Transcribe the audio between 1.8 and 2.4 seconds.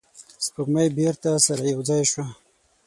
ځای شوه.